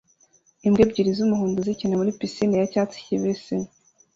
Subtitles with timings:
[0.67, 3.55] Imbwa ebyiri z'umuhondo zikina muri pisine ya cyatsi kibisi